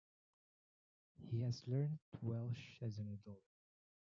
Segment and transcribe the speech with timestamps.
[1.29, 3.43] He has learnt Welsh as an adult.